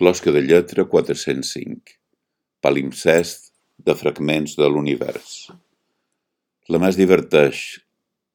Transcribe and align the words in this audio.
Closca 0.00 0.32
de 0.32 0.40
lletra 0.40 0.86
405. 0.88 1.92
Palimpsest 2.64 3.50
de 3.84 3.92
fragments 3.92 4.54
de 4.56 4.68
l'univers. 4.72 5.50
La 6.72 6.80
mà 6.80 6.88
es 6.88 6.96
diverteix, 6.96 7.58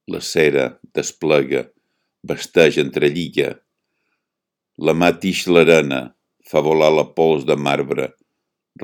la 0.06 0.22
cera 0.22 0.68
desplega, 0.94 1.64
vesteix, 2.22 2.78
entrellilla. 2.84 3.56
La 4.78 4.94
mà 4.94 5.10
tix 5.18 5.48
l'arena, 5.50 6.04
fa 6.46 6.62
volar 6.62 6.92
la 6.94 7.08
pols 7.18 7.50
de 7.50 7.58
marbre, 7.58 8.12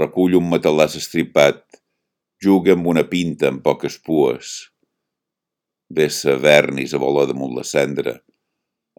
recull 0.02 0.40
un 0.42 0.50
matalàs 0.50 0.98
estripat, 0.98 1.62
juga 2.42 2.74
amb 2.74 2.90
una 2.96 3.06
pinta 3.14 3.54
amb 3.54 3.62
poques 3.62 4.02
pues. 4.02 4.58
Vessa 6.02 6.34
vernis 6.50 6.98
a 6.98 7.06
volar 7.06 7.30
damunt 7.30 7.54
la 7.62 7.68
cendra, 7.76 8.18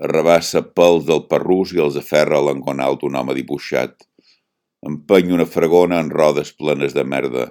arrabassa 0.03 0.63
pels 0.77 1.05
del 1.07 1.23
perrús 1.31 1.73
i 1.77 1.81
els 1.85 1.97
aferra 2.01 2.41
a 2.41 2.47
l'engonal 2.49 2.99
d'un 2.99 3.19
home 3.19 3.37
dibuixat. 3.39 3.95
Empeny 4.89 5.31
una 5.37 5.47
fregona 5.47 6.01
en 6.03 6.11
rodes 6.11 6.51
plenes 6.59 6.97
de 6.97 7.05
merda. 7.07 7.45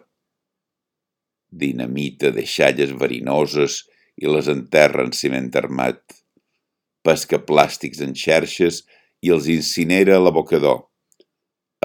Dinamita 1.64 2.32
deixalles 2.36 2.92
verinoses 3.04 3.82
i 4.20 4.28
les 4.28 4.50
enterra 4.52 5.06
en 5.08 5.14
ciment 5.16 5.48
armat. 5.62 6.02
Pesca 7.08 7.40
plàstics 7.40 8.02
en 8.04 8.16
xerxes 8.24 8.82
i 9.24 9.32
els 9.36 9.48
incinera 9.52 10.18
a 10.18 10.24
l'abocador. 10.24 10.84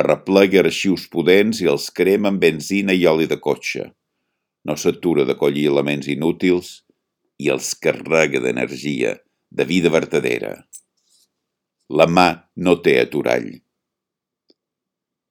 Arreplega 0.02 0.60
arxius 0.64 1.06
pudents 1.12 1.62
i 1.62 1.70
els 1.72 1.86
crema 2.00 2.32
amb 2.32 2.42
benzina 2.42 2.92
i 2.92 3.06
oli 3.06 3.30
de 3.30 3.38
cotxe. 3.38 3.86
No 4.66 4.74
s'atura 4.74 5.24
de 5.24 5.38
collir 5.38 5.68
elements 5.70 6.10
inútils 6.10 6.80
i 7.38 7.52
els 7.54 7.70
carrega 7.78 8.42
d'energia 8.42 9.14
de 9.56 9.64
vida 9.64 9.88
vertadera. 9.88 10.52
La 11.88 12.04
mà 12.06 12.28
no 12.60 12.76
té 12.84 12.98
aturall. 13.00 13.48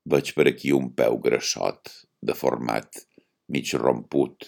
Veig 0.09 0.31
per 0.37 0.47
aquí 0.49 0.71
un 0.73 0.87
peu 0.97 1.19
grassot, 1.21 1.91
deformat, 2.25 3.03
mig 3.53 3.69
romput, 3.77 4.47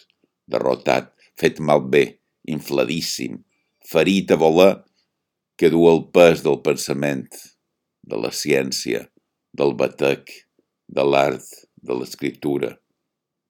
derrotat, 0.50 1.12
fet 1.38 1.62
malbé, 1.62 2.04
infladíssim, 2.50 3.38
ferit 3.86 4.34
a 4.34 4.38
voler, 4.42 4.74
que 5.58 5.70
du 5.74 5.84
el 5.90 6.04
pes 6.14 6.42
del 6.46 6.58
pensament, 6.66 7.30
de 8.02 8.18
la 8.24 8.32
ciència, 8.34 9.04
del 9.54 9.74
batec, 9.78 10.32
de 10.88 11.06
l'art, 11.06 11.46
de 11.78 11.98
l'escriptura, 11.98 12.72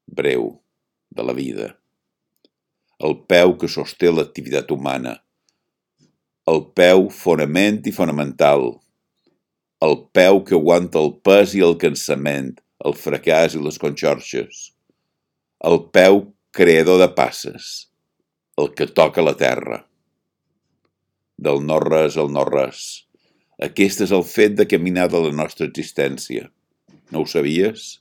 breu, 0.08 0.50
de 1.12 1.24
la 1.24 1.36
vida. 1.36 1.70
El 3.00 3.20
peu 3.30 3.56
que 3.62 3.70
sosté 3.72 4.12
l'activitat 4.12 4.72
humana, 4.74 5.18
el 6.48 6.62
peu 6.80 7.10
fonament 7.12 7.82
i 7.90 7.92
fonamental, 7.92 8.70
el 9.84 9.96
peu 10.16 10.40
que 10.48 10.56
aguanta 10.56 11.02
el 11.02 11.12
pes 11.28 11.54
i 11.58 11.64
el 11.66 11.76
cansament, 11.82 12.54
el 12.88 12.96
fracàs 12.96 13.58
i 13.58 13.64
les 13.64 13.80
conxorxes, 13.82 14.62
el 15.68 15.82
peu 15.92 16.22
creador 16.56 17.02
de 17.04 17.10
passes, 17.18 17.90
el 18.58 18.72
que 18.78 18.88
toca 18.88 19.26
la 19.26 19.36
terra. 19.38 19.82
Del 21.38 21.60
no-res 21.68 22.16
al 22.18 22.32
no-res. 22.34 22.86
Aquest 23.68 24.06
és 24.08 24.14
el 24.16 24.24
fet 24.26 24.56
de 24.58 24.66
caminar 24.70 25.10
de 25.12 25.20
la 25.28 25.34
nostra 25.36 25.68
existència. 25.68 26.48
No 27.12 27.26
ho 27.26 27.28
sabies? 27.30 28.00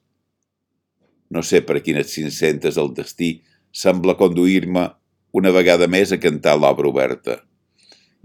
No 1.34 1.42
sé 1.42 1.64
per 1.66 1.82
quines 1.82 2.14
cinc-centes 2.14 2.78
el 2.78 2.94
destí 2.94 3.34
sembla 3.74 4.14
conduir-me 4.16 4.86
una 5.36 5.52
vegada 5.52 5.90
més 5.90 6.14
a 6.14 6.22
cantar 6.22 6.54
l'obra 6.56 6.88
oberta 6.94 7.40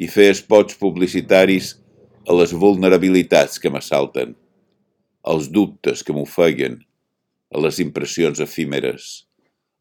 i 0.01 0.07
fer 0.09 0.31
espots 0.33 0.77
publicitaris 0.81 1.75
a 2.25 2.33
les 2.33 2.53
vulnerabilitats 2.57 3.61
que 3.61 3.69
m'assalten, 3.69 4.33
als 5.21 5.49
dubtes 5.53 6.01
que 6.01 6.13
m'ofeguen, 6.15 6.79
a 7.53 7.61
les 7.61 7.77
impressions 7.83 8.41
efímeres, 8.41 9.27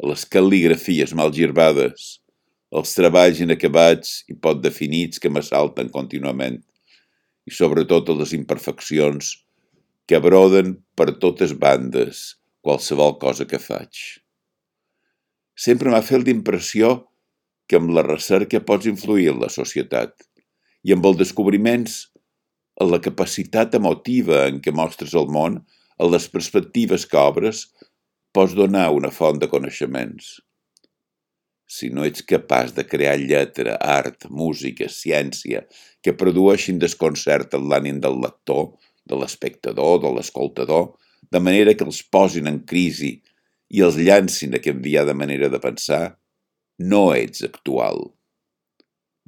a 0.03 0.11
les 0.11 0.27
cal·ligrafies 0.29 1.15
mal 1.17 1.33
girbades, 1.33 2.19
als 2.71 2.93
treballs 2.95 3.41
inacabats 3.41 4.21
i 4.29 4.37
pot 4.37 4.61
definits 4.63 5.23
que 5.23 5.33
m'assalten 5.33 5.89
contínuament, 5.95 6.61
i 7.49 7.53
sobretot 7.55 8.13
a 8.13 8.19
les 8.21 8.35
imperfeccions 8.37 9.39
que 10.07 10.19
abroden 10.19 10.77
per 10.99 11.15
totes 11.23 11.55
bandes 11.57 12.37
qualsevol 12.61 13.17
cosa 13.23 13.47
que 13.49 13.59
faig. 13.63 14.21
Sempre 15.57 15.91
m'ha 15.93 16.05
fet 16.05 16.27
l'impressió 16.27 17.10
que 17.71 17.79
amb 17.79 17.93
la 17.95 18.03
recerca 18.03 18.59
pots 18.67 18.89
influir 18.91 19.29
en 19.31 19.39
la 19.45 19.51
societat 19.55 20.17
i 20.83 20.95
amb 20.97 21.05
els 21.07 21.21
descobriments 21.21 22.01
en 22.81 22.91
la 22.91 22.99
capacitat 23.05 23.77
emotiva 23.79 24.47
en 24.49 24.59
què 24.65 24.73
mostres 24.75 25.15
el 25.15 25.29
món, 25.31 25.61
en 26.01 26.11
les 26.11 26.27
perspectives 26.33 27.05
que 27.07 27.19
obres, 27.21 27.69
pots 28.35 28.57
donar 28.59 28.89
una 28.97 29.11
font 29.15 29.39
de 29.39 29.49
coneixements. 29.53 30.39
Si 31.71 31.91
no 31.95 32.07
ets 32.09 32.25
capaç 32.27 32.73
de 32.75 32.87
crear 32.89 33.19
lletra, 33.21 33.77
art, 33.79 34.27
música, 34.27 34.89
ciència, 34.91 35.63
que 36.03 36.17
produeixin 36.23 36.81
desconcert 36.83 37.55
en 37.55 37.69
l'ànim 37.71 38.01
del 38.03 38.19
lector, 38.25 38.73
de 39.07 39.19
l'espectador, 39.21 40.01
de 40.03 40.11
l'escoltador, 40.17 40.89
de 41.31 41.39
manera 41.39 41.77
que 41.77 41.87
els 41.87 42.03
posin 42.03 42.51
en 42.51 42.65
crisi 42.73 43.21
i 43.71 43.85
els 43.87 44.01
llancin 44.01 44.57
a 44.57 44.63
canviar 44.65 45.05
de 45.07 45.15
manera 45.15 45.51
de 45.53 45.61
pensar, 45.63 46.17
no 46.81 47.11
ets 47.13 47.45
actual. 47.45 48.01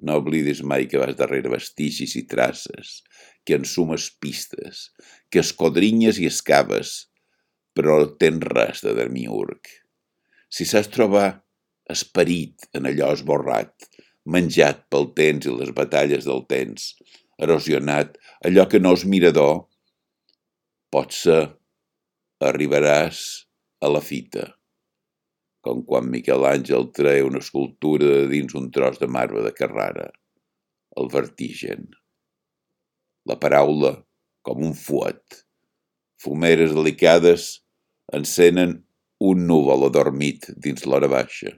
No 0.03 0.17
oblidis 0.23 0.63
mai 0.65 0.87
que 0.89 1.01
vas 1.03 1.15
darrere 1.19 1.53
vestigis 1.53 2.17
i 2.17 2.25
traces, 2.27 3.03
que 3.45 3.59
ensumes 3.59 4.09
pistes, 4.23 4.89
que 5.31 5.43
escodrinyes 5.45 6.19
i 6.23 6.29
escaves, 6.31 6.95
però 7.77 7.99
no 8.01 8.15
tens 8.21 8.47
res 8.49 8.81
de 8.87 8.95
demiurg. 8.97 9.69
Si 10.49 10.65
saps 10.69 10.91
trobar 10.97 11.43
esperit 11.93 12.65
en 12.77 12.89
allò 12.89 13.13
esborrat, 13.13 13.75
menjat 14.25 14.87
pel 14.89 15.11
temps 15.19 15.47
i 15.47 15.53
les 15.53 15.75
batalles 15.77 16.25
del 16.25 16.45
temps, 16.49 16.93
erosionat, 17.43 18.17
allò 18.49 18.65
que 18.71 18.81
no 18.81 18.95
és 18.97 19.05
mirador, 19.05 19.67
potser 20.93 21.43
arribaràs 22.49 23.23
a 23.83 23.93
la 23.93 24.01
fita 24.05 24.49
com 25.63 25.83
quan 25.87 26.11
Miquel 26.11 26.45
Àngel 26.49 26.89
treia 26.97 27.27
una 27.27 27.41
escultura 27.43 28.09
de 28.11 28.29
dins 28.33 28.55
un 28.59 28.69
tros 28.75 28.99
de 29.01 29.09
marbre 29.09 29.45
de 29.47 29.55
Carrara. 29.55 30.11
El 30.99 31.09
vertigen. 31.13 31.87
La 33.31 33.39
paraula, 33.41 33.95
com 34.43 34.63
un 34.67 34.75
fuet. 34.75 35.43
Fumeres 36.23 36.75
delicades 36.75 37.63
encenen 38.13 38.81
un 39.23 39.47
núvol 39.47 39.87
adormit 39.87 40.49
dins 40.65 40.83
l'hora 40.87 41.09
baixa. 41.11 41.55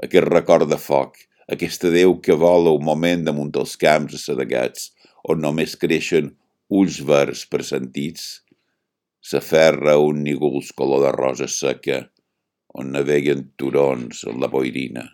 Aquest 0.00 0.28
record 0.32 0.70
de 0.72 0.78
foc, 0.80 1.18
aquesta 1.52 1.90
Déu 1.92 2.16
que 2.24 2.36
vola 2.40 2.72
un 2.72 2.84
moment 2.86 3.26
damunt 3.26 3.50
dels 3.52 3.76
camps 3.76 4.16
assedegats, 4.16 4.88
on 5.28 5.42
només 5.44 5.76
creixen 5.76 6.32
ulls 6.72 7.00
verds 7.04 7.44
presentits, 7.52 8.40
s'aferra 9.20 9.98
un 10.00 10.22
nígols 10.24 10.70
color 10.72 11.04
de 11.04 11.12
rosa 11.16 11.48
seca, 11.52 12.06
on 12.74 12.92
naveguen 12.94 13.48
turons 13.58 14.24
en 14.30 14.40
la 14.42 14.48
boirina. 14.52 15.06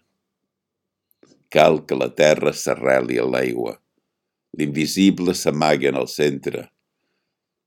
Cal 1.53 1.83
que 1.89 1.97
la 1.97 2.11
terra 2.13 2.53
s'arreli 2.53 3.19
a 3.23 3.27
l'aigua. 3.27 3.77
L'invisible 4.59 5.35
s'amaga 5.35 5.91
en 5.91 5.99
el 6.01 6.09
centre. 6.11 6.67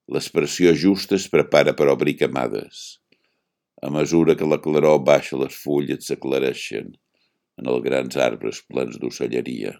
L'expressió 0.09 0.73
justa 0.73 1.17
es 1.17 1.27
prepara 1.31 1.75
per 1.77 1.89
obrir 1.93 2.17
camades. 2.21 2.99
A 3.81 3.89
mesura 3.93 4.35
que 4.35 4.47
la 4.47 4.59
claror 4.61 4.99
baixa, 5.07 5.37
les 5.39 5.55
fulles 5.55 6.09
s'aclareixen 6.09 6.89
en 7.59 7.69
els 7.69 7.83
grans 7.85 8.17
arbres 8.17 8.63
plens 8.67 8.97
d'ocelleria. 8.99 9.75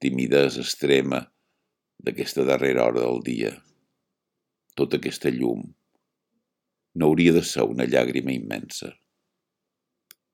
Timidesa 0.00 0.62
extrema 0.64 1.24
d'aquesta 2.00 2.46
darrera 2.48 2.86
hora 2.88 3.04
del 3.04 3.20
dia. 3.26 3.52
Tota 4.78 4.96
aquesta 5.00 5.32
llum, 5.34 5.66
no 6.94 7.06
hauria 7.10 7.32
de 7.36 7.42
ser 7.42 7.66
una 7.68 7.86
llàgrima 7.86 8.32
immensa. 8.34 8.92